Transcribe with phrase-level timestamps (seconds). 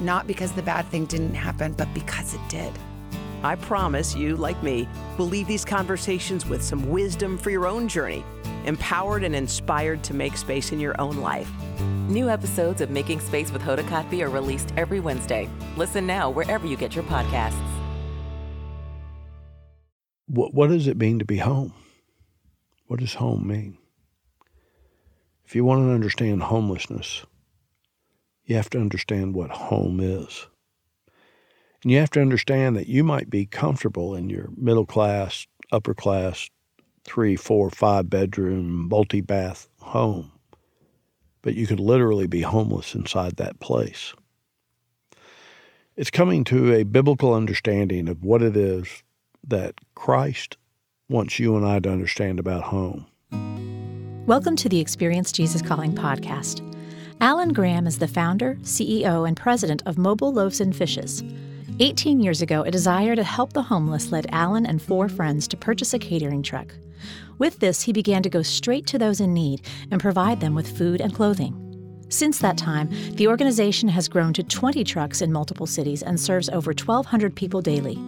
[0.00, 2.72] not because the bad thing didn't happen, but because it did.
[3.42, 7.88] I promise you, like me, will leave these conversations with some wisdom for your own
[7.88, 8.24] journey,
[8.64, 11.50] empowered and inspired to make space in your own life.
[12.08, 15.48] New episodes of Making Space with Hoda Kotb are released every Wednesday.
[15.76, 17.62] Listen now wherever you get your podcasts.
[20.26, 21.74] What, what does it mean to be home?
[22.86, 23.78] What does home mean?
[25.44, 27.24] If you want to understand homelessness,
[28.48, 30.46] you have to understand what home is.
[31.82, 35.92] And you have to understand that you might be comfortable in your middle class, upper
[35.92, 36.48] class,
[37.04, 40.32] three, four, five bedroom, multi bath home,
[41.42, 44.14] but you could literally be homeless inside that place.
[45.96, 49.02] It's coming to a biblical understanding of what it is
[49.46, 50.56] that Christ
[51.10, 53.06] wants you and I to understand about home.
[54.26, 56.62] Welcome to the Experience Jesus Calling podcast.
[57.20, 61.24] Alan Graham is the founder, CEO, and president of Mobile Loaves and Fishes
[61.80, 65.56] 18 years ago, a desire to help the homeless led Alan and four friends to
[65.56, 66.74] purchase a catering truck.
[67.38, 70.76] With this, he began to go straight to those in need and provide them with
[70.76, 71.54] food and clothing.
[72.08, 76.48] Since that time, the organization has grown to 20 trucks in multiple cities and serves
[76.48, 77.98] over 1,200 people daily.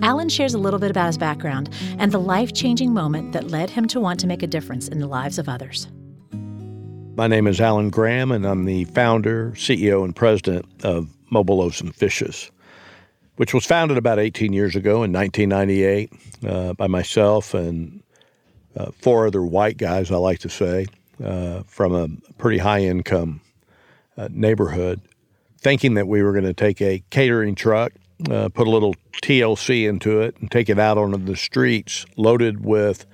[0.00, 3.70] Alan shares a little bit about his background and the life changing moment that led
[3.70, 5.86] him to want to make a difference in the lives of others.
[7.14, 11.94] My name is Alan Graham, and I'm the founder, CEO, and president of Mobile and
[11.94, 12.50] Fishes
[13.36, 16.12] which was founded about 18 years ago in 1998
[16.46, 18.02] uh, by myself and
[18.76, 20.86] uh, four other white guys, I like to say,
[21.22, 23.40] uh, from a pretty high income
[24.16, 25.00] uh, neighborhood,
[25.58, 27.92] thinking that we were going to take a catering truck,
[28.30, 32.64] uh, put a little TLC into it, and take it out onto the streets loaded
[32.64, 33.06] with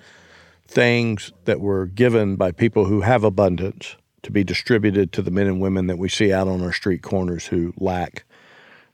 [0.69, 5.47] things that were given by people who have abundance to be distributed to the men
[5.47, 8.25] and women that we see out on our street corners who lack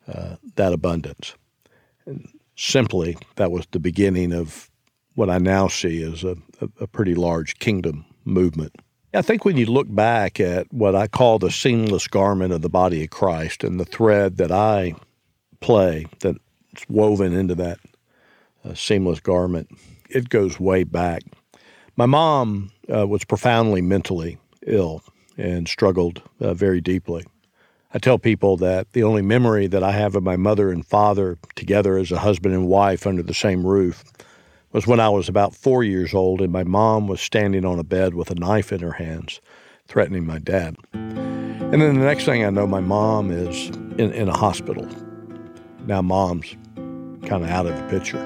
[0.06, 1.34] uh, that abundance.
[2.06, 4.70] And simply, that was the beginning of
[5.14, 6.36] what I now see as a,
[6.80, 8.74] a, pretty large kingdom movement.
[9.12, 12.68] I think when you look back at what I call the seamless garment of the
[12.68, 14.94] body of Christ and the thread that I
[15.60, 16.38] play that's
[16.88, 17.78] woven into that
[18.64, 19.70] uh, seamless garment,
[20.10, 21.22] it goes way back.
[21.96, 25.02] My mom uh, was profoundly mentally ill
[25.38, 27.24] and struggled uh, very deeply.
[27.92, 31.38] I tell people that the only memory that I have of my mother and father
[31.54, 34.02] together as a husband and wife under the same roof
[34.72, 37.84] was when I was about four years old and my mom was standing on a
[37.84, 39.40] bed with a knife in her hands,
[39.86, 40.76] threatening my dad.
[40.92, 44.88] And then the next thing I know, my mom is in, in a hospital.
[45.86, 46.56] Now, mom's
[47.26, 48.18] kind of out of the picture.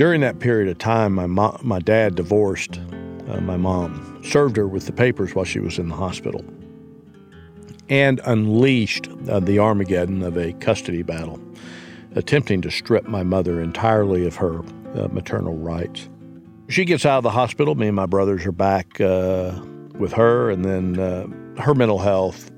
[0.00, 2.80] During that period of time, my, mo- my dad divorced
[3.28, 6.42] uh, my mom, served her with the papers while she was in the hospital
[7.90, 11.38] and unleashed uh, the Armageddon of a custody battle,
[12.14, 14.60] attempting to strip my mother entirely of her
[14.94, 16.08] uh, maternal rights.
[16.70, 17.74] She gets out of the hospital.
[17.74, 19.60] Me and my brothers are back uh,
[19.98, 22.50] with her, and then uh, her mental health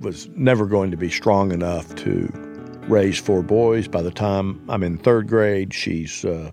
[0.00, 2.47] was never going to be strong enough to
[2.88, 3.88] raise four boys.
[3.88, 6.50] By the time I'm in third grade, she's uh,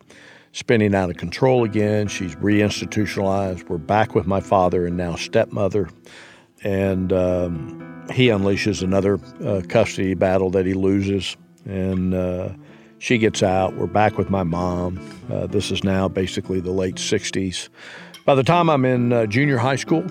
[0.52, 2.08] spinning out of control again.
[2.08, 3.70] She's reinstitutionalized.
[3.70, 5.90] We're back with my father and now stepmother.
[6.64, 11.36] And um, he unleashes another uh, custody battle that he loses,
[11.66, 12.50] and uh,
[13.00, 13.76] she gets out.
[13.76, 15.00] We're back with my mom.
[15.32, 17.70] Uh, this is now basically the late 60s.
[18.26, 20.06] By the time I'm in uh, junior high school,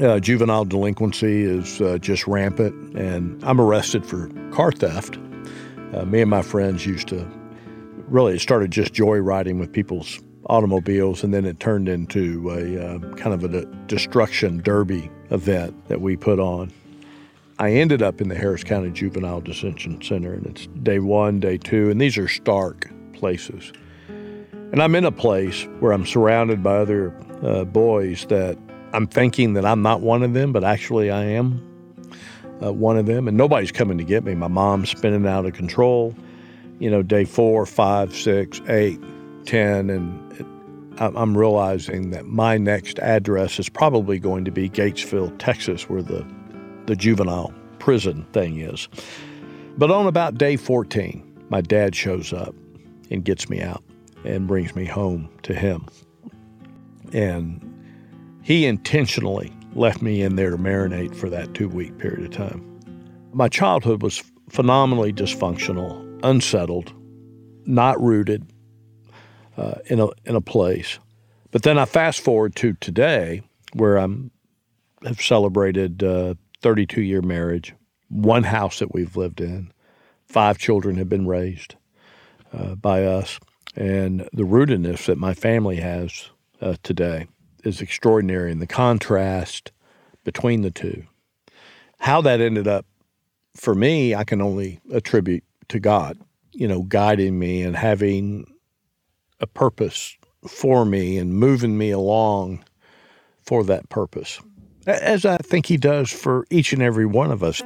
[0.00, 5.18] uh, juvenile delinquency is uh, just rampant, and I'm arrested for car theft.
[6.06, 7.28] me and my friends used to
[8.08, 13.32] really, it started just joyriding with people's automobiles, and then it turned into a kind
[13.32, 16.72] of a destruction derby event that we put on.
[17.58, 21.56] I ended up in the Harris County Juvenile Detention Center, and it's day one, day
[21.56, 23.72] two, and these are stark places.
[24.08, 27.14] And I'm in a place where I'm surrounded by other
[27.44, 28.58] uh, boys that
[28.94, 31.60] I'm thinking that I'm not one of them, but actually I am
[32.62, 34.34] uh, one of them, and nobody's coming to get me.
[34.36, 36.14] My mom's spinning out of control.
[36.78, 39.00] You know, day four, five, six, eight,
[39.46, 40.20] ten, and
[40.98, 46.24] I'm realizing that my next address is probably going to be Gatesville, Texas, where the,
[46.86, 48.88] the juvenile prison thing is.
[49.76, 52.54] But on about day 14, my dad shows up
[53.10, 53.82] and gets me out
[54.24, 55.86] and brings me home to him.
[57.12, 57.73] And
[58.44, 62.62] he intentionally left me in there to marinate for that two week period of time.
[63.32, 66.92] My childhood was phenomenally dysfunctional, unsettled,
[67.64, 68.46] not rooted
[69.56, 70.98] uh, in, a, in a place.
[71.50, 73.42] But then I fast forward to today,
[73.72, 74.30] where I'm
[75.04, 77.74] have celebrated uh, 32 year marriage,
[78.08, 79.72] one house that we've lived in,
[80.26, 81.76] five children have been raised
[82.52, 83.38] uh, by us,
[83.74, 86.30] and the rootedness that my family has
[86.60, 87.26] uh, today
[87.64, 88.52] is extraordinary.
[88.52, 89.72] And the contrast
[90.24, 91.04] between the two,
[91.98, 92.86] how that ended up
[93.56, 96.18] for me, I can only attribute to God,
[96.52, 98.52] you know, guiding me and having
[99.40, 100.16] a purpose
[100.46, 102.64] for me and moving me along
[103.42, 104.40] for that purpose,
[104.86, 107.62] as I think He does for each and every one of us.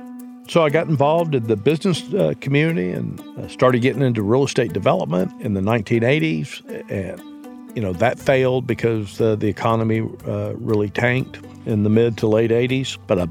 [0.49, 4.45] So I got involved in the business uh, community and uh, started getting into real
[4.45, 6.91] estate development in the 1980s.
[6.91, 7.38] And,
[7.75, 12.27] you know, that failed because uh, the economy uh, really tanked in the mid to
[12.27, 12.99] late 80s.
[13.07, 13.27] But I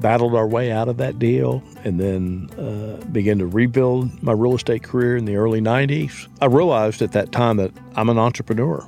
[0.00, 4.54] battled our way out of that deal and then uh, began to rebuild my real
[4.54, 6.28] estate career in the early 90s.
[6.40, 8.86] I realized at that time that I'm an entrepreneur.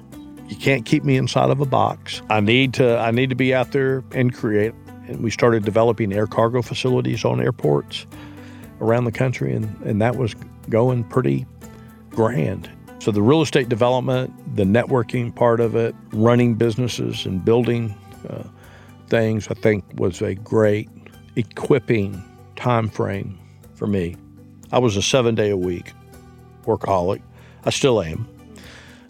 [0.48, 2.22] You can't keep me inside of a box.
[2.28, 4.74] I need to I need to be out there and create.
[5.06, 8.06] And we started developing air cargo facilities on airports
[8.80, 10.34] around the country and, and that was
[10.68, 11.46] going pretty
[12.10, 12.70] grand.
[13.02, 17.92] So the real estate development, the networking part of it, running businesses and building
[18.30, 18.44] uh,
[19.08, 20.88] things, I think was a great
[21.34, 22.22] equipping
[22.54, 23.40] time frame
[23.74, 24.14] for me.
[24.70, 25.92] I was a seven day a week
[26.64, 27.22] workaholic.
[27.64, 28.28] I still am.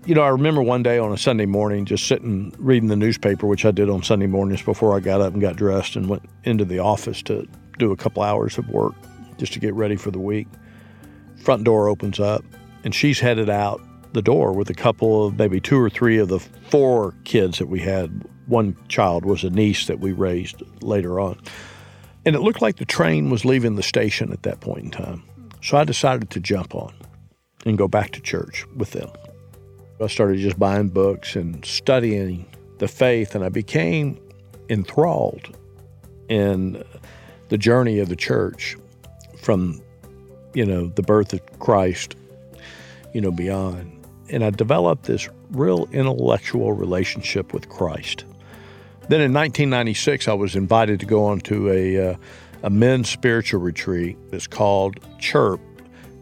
[0.06, 3.46] You know, I remember one day on a Sunday morning just sitting reading the newspaper,
[3.46, 6.22] which I did on Sunday mornings before I got up and got dressed and went
[6.44, 7.46] into the office to
[7.78, 8.94] do a couple hours of work
[9.36, 10.48] just to get ready for the week.
[11.36, 12.42] Front door opens up
[12.84, 13.80] and she's headed out
[14.12, 17.68] the door with a couple of maybe two or three of the four kids that
[17.68, 18.24] we had.
[18.46, 21.40] One child was a niece that we raised later on.
[22.24, 25.22] And it looked like the train was leaving the station at that point in time.
[25.62, 26.92] So I decided to jump on
[27.64, 29.10] and go back to church with them.
[30.00, 32.46] I started just buying books and studying
[32.78, 34.18] the faith, and I became
[34.68, 35.56] enthralled
[36.28, 36.82] in
[37.48, 38.76] the journey of the church
[39.38, 39.80] from,
[40.54, 42.16] you know, the birth of Christ,
[43.12, 44.06] you know, beyond.
[44.30, 48.24] And I developed this real intellectual relationship with Christ.
[49.08, 52.16] Then in 1996, I was invited to go on to a, uh,
[52.62, 54.16] a men's spiritual retreat.
[54.32, 55.60] It's called CHIRP,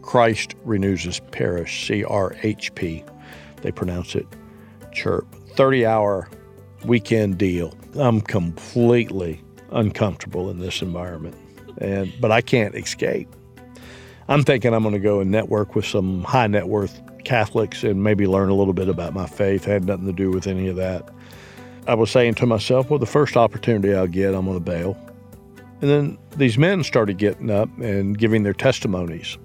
[0.01, 3.03] Christ Renews His Parish, C R H P.
[3.61, 4.27] They pronounce it
[4.91, 5.25] CHIRP.
[5.55, 6.29] 30 hour
[6.85, 7.73] weekend deal.
[7.95, 9.41] I'm completely
[9.71, 11.35] uncomfortable in this environment,
[11.77, 13.27] and but I can't escape.
[14.31, 18.01] I'm thinking I'm going to go and network with some high net worth Catholics and
[18.01, 19.67] maybe learn a little bit about my faith.
[19.67, 21.09] It had nothing to do with any of that.
[21.85, 24.97] I was saying to myself, well, the first opportunity I'll get, I'm going to bail.
[25.81, 29.37] And then these men started getting up and giving their testimonies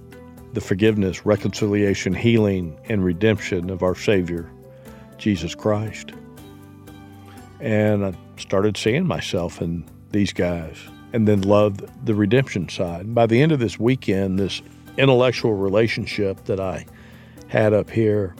[0.52, 4.48] the forgiveness, reconciliation, healing, and redemption of our Savior,
[5.18, 6.12] Jesus Christ.
[7.58, 10.78] And I started seeing myself in these guys
[11.12, 13.14] and then loved the redemption side.
[13.16, 14.62] By the end of this weekend, this
[14.98, 16.86] intellectual relationship that I
[17.48, 18.34] had up here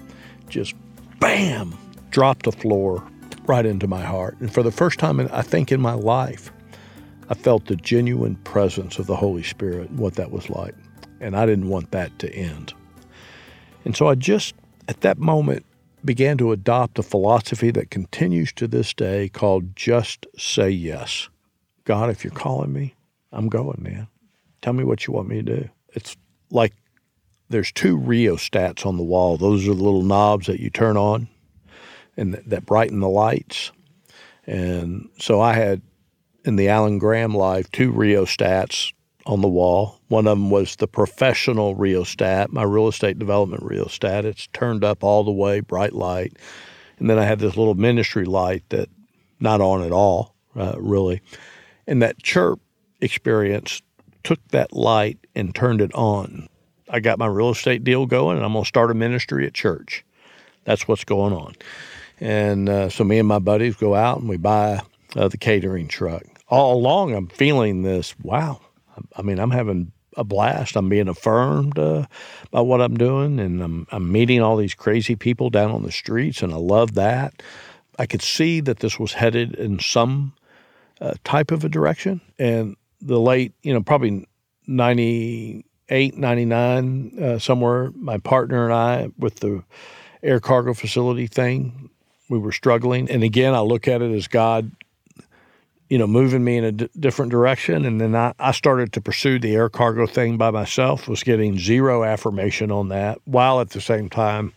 [0.48, 0.74] just
[1.20, 1.76] bam
[2.10, 3.06] dropped the floor
[3.46, 4.36] right into my heart.
[4.40, 6.50] And for the first time, in, I think, in my life,
[7.28, 10.74] I felt the genuine presence of the Holy Spirit and what that was like.
[11.20, 12.72] And I didn't want that to end.
[13.84, 14.54] And so I just,
[14.88, 15.64] at that moment,
[16.04, 21.28] began to adopt a philosophy that continues to this day called just say yes.
[21.84, 22.94] God, if you're calling me,
[23.32, 24.08] I'm going, man.
[24.62, 25.68] Tell me what you want me to do.
[25.90, 26.16] It's
[26.50, 26.72] like
[27.48, 29.36] there's two rheostats on the wall.
[29.36, 31.28] Those are the little knobs that you turn on
[32.16, 33.72] and th- that brighten the lights.
[34.46, 35.82] And so I had
[36.44, 38.92] in the Alan Graham life two rheostats
[39.26, 40.00] on the wall.
[40.08, 44.24] One of them was the professional rheostat, my real estate development rheostat.
[44.24, 46.36] It's turned up all the way, bright light.
[46.98, 48.88] And then I had this little ministry light that
[49.40, 51.20] not on at all, uh, really.
[51.86, 52.60] And that chirp
[53.00, 53.82] experience
[54.26, 56.48] took that light and turned it on.
[56.90, 59.54] I got my real estate deal going, and I'm going to start a ministry at
[59.54, 60.04] church.
[60.64, 61.54] That's what's going on.
[62.18, 64.80] And uh, so me and my buddies go out and we buy
[65.14, 66.24] uh, the catering truck.
[66.48, 68.60] All along, I'm feeling this wow.
[69.16, 70.74] I mean, I'm having a blast.
[70.74, 72.06] I'm being affirmed uh,
[72.50, 75.92] by what I'm doing, and I'm, I'm meeting all these crazy people down on the
[75.92, 77.44] streets, and I love that.
[77.96, 80.32] I could see that this was headed in some
[81.00, 82.20] uh, type of a direction.
[82.40, 84.26] And the late, you know, probably
[84.66, 89.62] 90, 98, 99, uh, somewhere, my partner and I, with the
[90.22, 91.90] air cargo facility thing,
[92.28, 93.10] we were struggling.
[93.10, 94.70] And again, I look at it as God,
[95.88, 97.84] you know, moving me in a d- different direction.
[97.84, 101.58] And then I, I started to pursue the air cargo thing by myself, was getting
[101.58, 104.52] zero affirmation on that, while at the same time,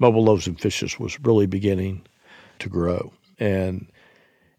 [0.00, 2.02] Mobile Loaves and Fishes was really beginning
[2.58, 3.12] to grow.
[3.38, 3.86] And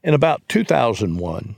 [0.03, 1.55] in about 2001,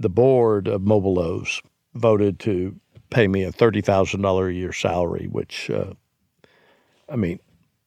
[0.00, 1.62] the board of Mobile Loaves
[1.94, 2.74] voted to
[3.10, 5.92] pay me a $30,000 a year salary, which, uh,
[7.08, 7.38] I mean,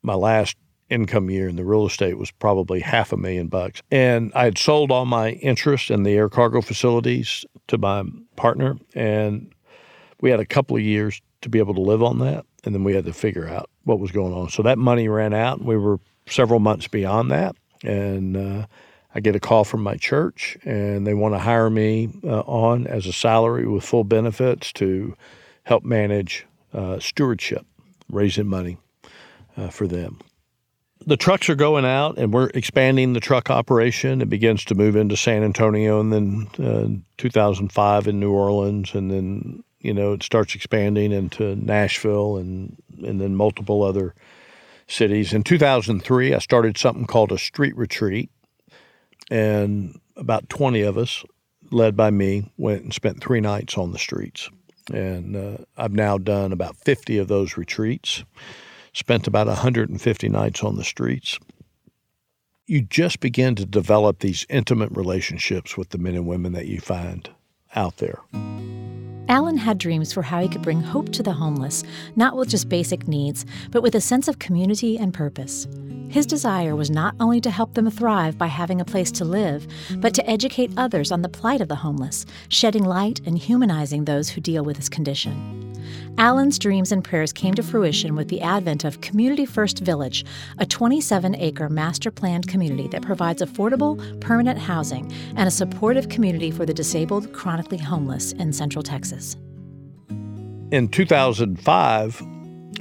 [0.03, 0.55] my last
[0.89, 3.82] income year in the real estate was probably half a million bucks.
[3.89, 8.03] And I had sold all my interest in the air cargo facilities to my
[8.36, 9.51] partner, and
[10.22, 12.46] we had a couple of years to be able to live on that.
[12.63, 14.50] And then we had to figure out what was going on.
[14.50, 17.55] So that money ran out, and we were several months beyond that.
[17.84, 18.65] And uh,
[19.15, 22.88] I get a call from my church, and they want to hire me uh, on
[22.88, 25.15] as a salary with full benefits to
[25.63, 27.65] help manage uh, stewardship,
[28.10, 28.77] raising money
[29.55, 30.20] uh, for them.
[31.05, 34.22] The trucks are going out, and we're expanding the truck operation.
[34.22, 39.12] It begins to move into San Antonio, and then uh, 2005 in New Orleans, and
[39.12, 44.15] then you know it starts expanding into Nashville, and and then multiple other
[44.88, 45.34] cities.
[45.34, 48.29] In 2003, I started something called a street retreat,
[49.30, 51.24] and about 20 of us,
[51.72, 54.50] led by me, went and spent three nights on the streets.
[54.94, 58.24] And uh, I've now done about 50 of those retreats,
[58.94, 61.39] spent about 150 nights on the streets.
[62.68, 66.80] You just begin to develop these intimate relationships with the men and women that you
[66.80, 67.30] find
[67.75, 68.20] out there.
[69.30, 71.84] Alan had dreams for how he could bring hope to the homeless,
[72.15, 75.65] not with just basic needs, but with a sense of community and purpose.
[76.10, 79.65] His desire was not only to help them thrive by having a place to live,
[79.98, 84.30] but to educate others on the plight of the homeless, shedding light and humanizing those
[84.30, 85.73] who deal with this condition.
[86.18, 90.25] Alan's dreams and prayers came to fruition with the advent of Community First Village,
[90.58, 96.52] a 27 acre master planned community that provides affordable, permanent housing and a supportive community
[96.52, 99.36] for the disabled, chronically homeless in Central Texas.
[100.72, 102.22] In 2005,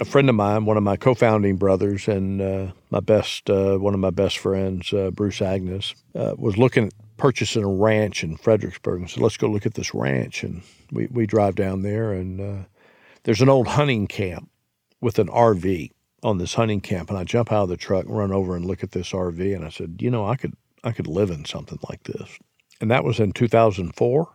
[0.00, 3.94] a friend of mine, one of my co-founding brothers, and uh, my best, uh, one
[3.94, 8.36] of my best friends, uh, Bruce Agnes, uh, was looking at purchasing a ranch in
[8.36, 12.12] Fredericksburg, and said, "Let's go look at this ranch." And we we drive down there,
[12.12, 12.64] and uh,
[13.24, 14.50] there's an old hunting camp
[15.00, 15.90] with an RV
[16.22, 18.64] on this hunting camp, and I jump out of the truck and run over and
[18.64, 21.44] look at this RV, and I said, "You know, I could I could live in
[21.44, 22.38] something like this."
[22.80, 24.28] And that was in 2004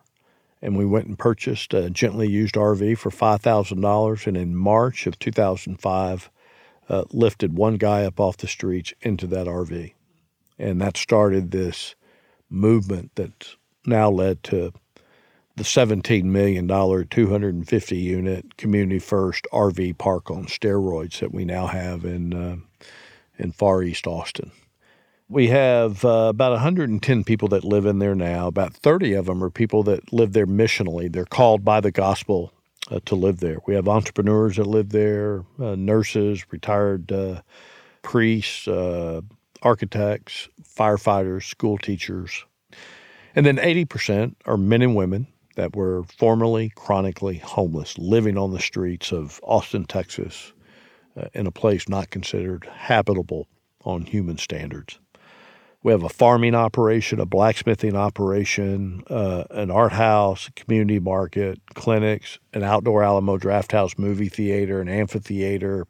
[0.62, 4.27] and we went and purchased a gently used RV for $5,000.
[4.27, 6.29] And in March of 2005,
[6.89, 9.94] uh, lifted one guy up off the streets into that RV.
[10.58, 11.96] And that started this
[12.50, 14.74] movement that now led to
[15.58, 22.06] the $17 million, 250 unit Community First RV park on steroids that we now have
[22.06, 22.58] in, uh,
[23.40, 24.52] in Far East Austin.
[25.28, 28.48] We have uh, about 110 people that live in there now.
[28.48, 31.12] About 30 of them are people that live there missionally.
[31.12, 32.54] They're called by the gospel
[32.92, 33.58] uh, to live there.
[33.66, 37.42] We have entrepreneurs that live there, uh, nurses, retired uh,
[38.04, 39.22] priests, uh,
[39.64, 42.46] architects, firefighters, school teachers.
[43.36, 45.26] And then 80% are men and women
[45.58, 50.54] that were formerly chronically homeless, living on the streets of Austin, Texas,
[51.18, 53.48] uh, in a place not considered habitable
[53.84, 55.00] on human standards.
[55.82, 62.38] We have a farming operation, a blacksmithing operation, uh, an art house, community market, clinics,
[62.54, 65.88] an outdoor Alamo Drafthouse movie theater, an amphitheater,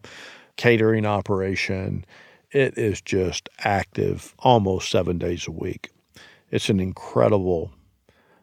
[0.55, 2.05] catering operation.
[2.51, 5.89] It is just active almost seven days a week.
[6.51, 7.73] It's an incredible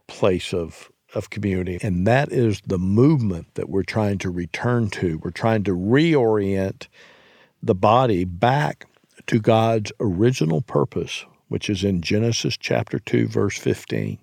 [0.06, 1.78] place of of community.
[1.82, 5.18] And that is the movement that we're trying to return to.
[5.18, 6.88] We're trying to reorient
[7.62, 8.86] the body back
[9.26, 14.18] to God's original purpose which is in Genesis chapter 2, verse 15,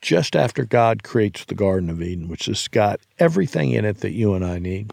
[0.00, 4.12] just after God creates the Garden of Eden, which has got everything in it that
[4.12, 4.92] you and I need.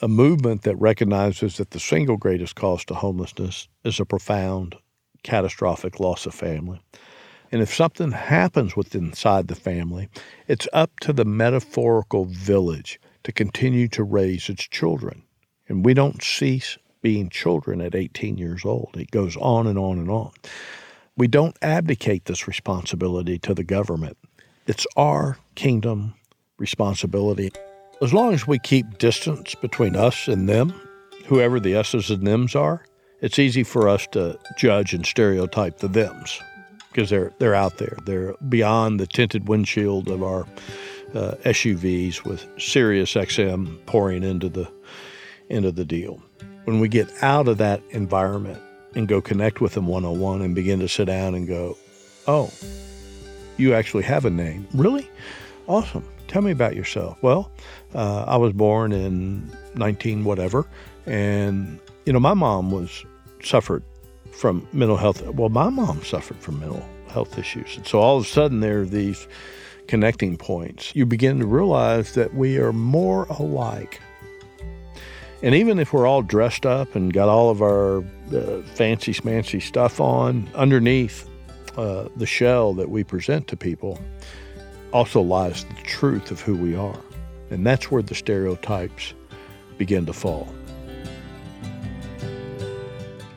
[0.00, 4.76] A movement that recognizes that the single greatest cause to homelessness is a profound,
[5.24, 6.80] catastrophic loss of family.
[7.50, 10.08] And if something happens within inside the family,
[10.46, 15.22] it's up to the metaphorical village to continue to raise its children.
[15.68, 18.90] And we don't cease being children at 18 years old.
[18.94, 20.32] It goes on and on and on.
[21.16, 24.18] We don't abdicate this responsibility to the government.
[24.66, 26.14] It's our kingdom
[26.58, 27.50] responsibility.
[28.02, 30.74] As long as we keep distance between us and them,
[31.26, 32.84] whoever the S's and them's are,
[33.20, 36.40] it's easy for us to judge and stereotype the them's
[36.98, 37.96] because they're they're out there.
[38.06, 40.48] They're beyond the tinted windshield of our
[41.14, 44.68] uh, SUVs with Sirius XM pouring into the
[45.48, 46.20] into the deal.
[46.64, 48.60] When we get out of that environment
[48.96, 51.78] and go connect with them one on one and begin to sit down and go,
[52.26, 52.50] "Oh,
[53.58, 55.08] you actually have a name, really?
[55.68, 56.04] Awesome.
[56.26, 57.48] Tell me about yourself." Well,
[57.94, 60.66] uh, I was born in 19 whatever,
[61.06, 63.04] and you know my mom was
[63.40, 63.84] suffered
[64.32, 65.22] from mental health.
[65.28, 67.76] Well, my mom suffered from mental health issues.
[67.76, 69.26] And so all of a sudden, there are these
[69.86, 70.94] connecting points.
[70.94, 74.00] You begin to realize that we are more alike.
[75.42, 79.62] And even if we're all dressed up and got all of our uh, fancy smancy
[79.62, 81.28] stuff on, underneath
[81.76, 84.00] uh, the shell that we present to people
[84.92, 87.00] also lies the truth of who we are.
[87.50, 89.14] And that's where the stereotypes
[89.78, 90.52] begin to fall.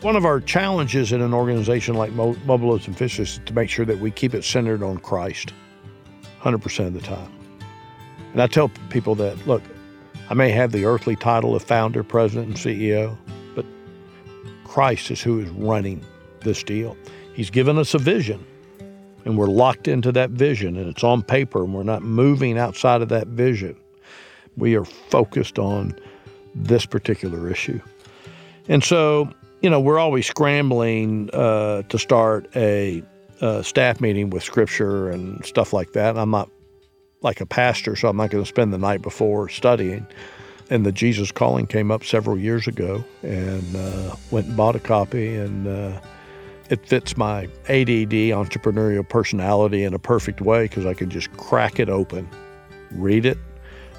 [0.01, 3.85] One of our challenges in an organization like Loaves and Fishes is to make sure
[3.85, 5.53] that we keep it centered on Christ
[6.41, 7.31] 100% of the time.
[8.31, 9.61] And I tell people that, look,
[10.31, 13.15] I may have the earthly title of founder, president, and CEO,
[13.53, 13.63] but
[14.63, 16.03] Christ is who is running
[16.39, 16.97] this deal.
[17.35, 18.43] He's given us a vision,
[19.25, 23.03] and we're locked into that vision, and it's on paper, and we're not moving outside
[23.03, 23.75] of that vision.
[24.57, 25.95] We are focused on
[26.55, 27.79] this particular issue.
[28.67, 29.31] And so
[29.61, 33.03] you know, we're always scrambling uh, to start a,
[33.41, 36.17] a, staff meeting with scripture and stuff like that.
[36.17, 36.49] I'm not
[37.21, 40.07] like a pastor, so I'm not going to spend the night before studying.
[40.71, 44.79] And the Jesus Calling came up several years ago, and uh, went and bought a
[44.79, 45.99] copy, and uh,
[46.69, 51.79] it fits my ADD entrepreneurial personality in a perfect way because I can just crack
[51.79, 52.27] it open,
[52.91, 53.37] read it.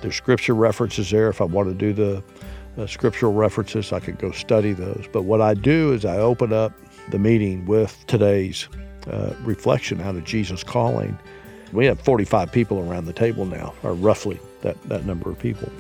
[0.01, 2.25] There's scripture references there if I want to do the
[2.79, 3.93] uh, scriptural references.
[3.93, 5.07] I could go study those.
[5.13, 6.73] But what I do is I open up
[7.11, 8.69] the meeting with today's
[9.11, 11.19] uh, reflection out of Jesus calling.
[11.73, 15.71] We have 45 people around the table now, or roughly that, that number of people.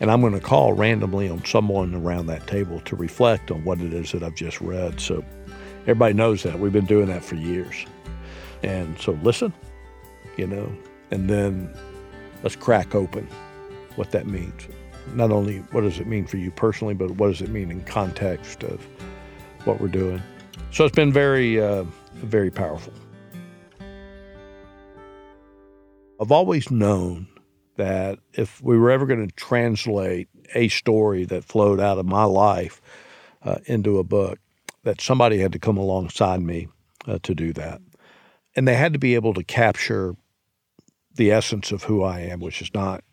[0.00, 3.80] And I'm going to call randomly on someone around that table to reflect on what
[3.80, 5.00] it is that I've just read.
[5.00, 5.24] So
[5.82, 6.58] everybody knows that.
[6.58, 7.84] We've been doing that for years.
[8.62, 9.52] And so listen,
[10.36, 10.72] you know,
[11.10, 11.72] and then
[12.42, 13.28] let's crack open
[13.96, 14.68] what that means
[15.14, 17.82] not only what does it mean for you personally, but what does it mean in
[17.84, 18.86] context of
[19.64, 20.22] what we're doing.
[20.70, 22.92] So it's been very, uh, very powerful.
[26.20, 27.28] I've always known
[27.76, 32.24] that if we were ever going to translate a story that flowed out of my
[32.24, 32.80] life
[33.42, 34.38] uh, into a book,
[34.82, 36.68] that somebody had to come alongside me
[37.06, 37.80] uh, to do that.
[38.56, 40.16] And they had to be able to capture
[41.14, 43.04] the essence of who I am, which is not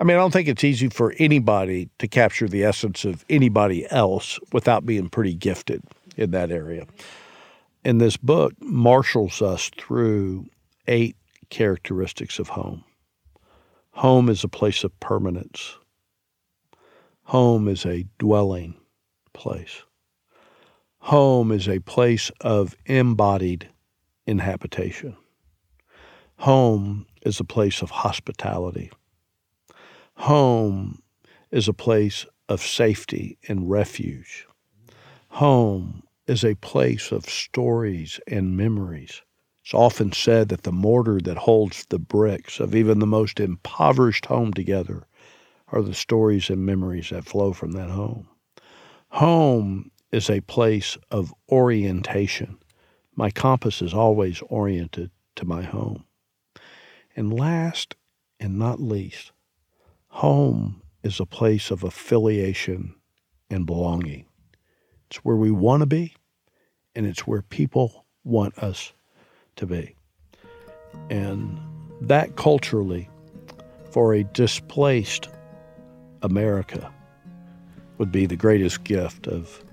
[0.00, 3.86] I mean, I don't think it's easy for anybody to capture the essence of anybody
[3.90, 5.82] else without being pretty gifted
[6.16, 6.86] in that area.
[7.84, 10.46] And this book marshals us through
[10.86, 11.16] eight
[11.50, 12.84] characteristics of home.
[13.92, 15.76] Home is a place of permanence.
[17.24, 18.74] Home is a dwelling
[19.32, 19.82] place.
[21.00, 23.68] Home is a place of embodied
[24.26, 25.16] inhabitation.
[26.38, 28.90] Home is a place of hospitality.
[30.16, 31.02] Home
[31.50, 34.46] is a place of safety and refuge.
[35.28, 39.22] Home is a place of stories and memories.
[39.64, 44.26] It's often said that the mortar that holds the bricks of even the most impoverished
[44.26, 45.06] home together
[45.68, 48.28] are the stories and memories that flow from that home.
[49.10, 52.58] Home is a place of orientation.
[53.14, 56.04] My compass is always oriented to my home.
[57.16, 57.94] And last
[58.38, 59.32] and not least,
[60.16, 62.94] Home is a place of affiliation
[63.48, 64.26] and belonging.
[65.06, 66.14] It's where we want to be,
[66.94, 68.92] and it's where people want us
[69.56, 69.96] to be.
[71.08, 71.58] And
[72.02, 73.08] that culturally,
[73.90, 75.30] for a displaced
[76.20, 76.92] America,
[77.96, 79.64] would be the greatest gift of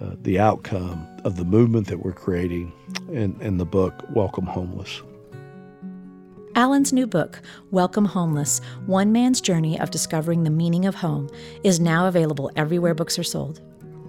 [0.00, 2.72] uh, the outcome of the movement that we're creating
[3.10, 5.02] in, in the book Welcome Homeless.
[6.56, 11.28] Alan's new book, Welcome Homeless One Man's Journey of Discovering the Meaning of Home,
[11.62, 13.60] is now available everywhere books are sold.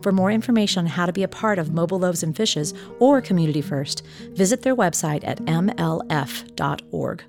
[0.02, 3.20] For more information on how to be a part of Mobile Loaves and Fishes or
[3.20, 7.24] Community First, visit their website at mlf.org.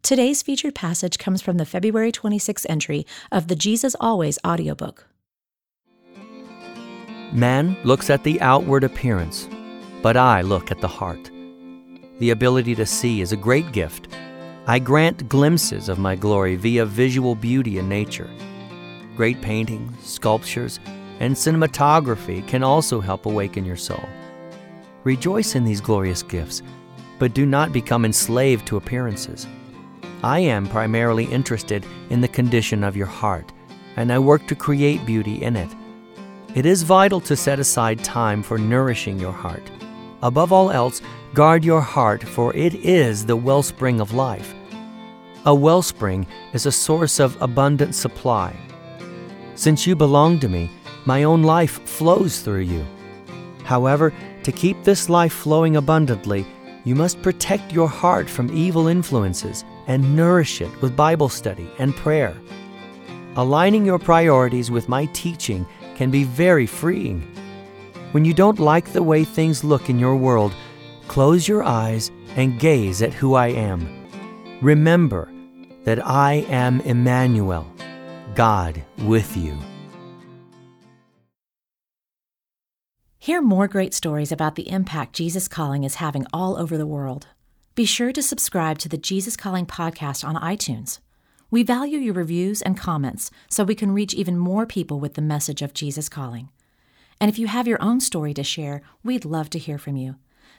[0.00, 5.08] Today's featured passage comes from the February 26 entry of the Jesus Always audiobook.
[7.32, 9.48] Man looks at the outward appearance,
[10.02, 11.32] but I look at the heart.
[12.18, 14.08] The ability to see is a great gift.
[14.66, 18.30] I grant glimpses of my glory via visual beauty in nature.
[19.14, 20.80] Great paintings, sculptures,
[21.20, 24.08] and cinematography can also help awaken your soul.
[25.04, 26.62] Rejoice in these glorious gifts,
[27.18, 29.46] but do not become enslaved to appearances.
[30.22, 33.52] I am primarily interested in the condition of your heart,
[33.96, 35.68] and I work to create beauty in it.
[36.54, 39.70] It is vital to set aside time for nourishing your heart.
[40.26, 41.02] Above all else,
[41.34, 44.56] guard your heart, for it is the wellspring of life.
[45.44, 48.52] A wellspring is a source of abundant supply.
[49.54, 50.68] Since you belong to me,
[51.04, 52.84] my own life flows through you.
[53.62, 54.12] However,
[54.42, 56.44] to keep this life flowing abundantly,
[56.82, 61.94] you must protect your heart from evil influences and nourish it with Bible study and
[61.94, 62.34] prayer.
[63.36, 67.22] Aligning your priorities with my teaching can be very freeing.
[68.16, 70.54] When you don't like the way things look in your world,
[71.06, 74.08] close your eyes and gaze at who I am.
[74.62, 75.30] Remember
[75.84, 77.70] that I am Immanuel,
[78.34, 79.54] God with you.
[83.18, 87.26] Hear more great stories about the impact Jesus Calling is having all over the world.
[87.74, 91.00] Be sure to subscribe to the Jesus Calling podcast on iTunes.
[91.50, 95.20] We value your reviews and comments so we can reach even more people with the
[95.20, 96.48] message of Jesus Calling.
[97.20, 100.16] And if you have your own story to share, we'd love to hear from you.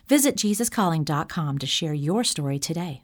[0.08, 3.04] Visit JesusCalling.com to share your story today.